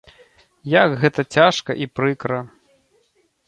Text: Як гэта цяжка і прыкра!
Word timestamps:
Як 0.83 0.89
гэта 1.03 1.21
цяжка 1.37 1.71
і 1.87 1.91
прыкра! 1.99 2.39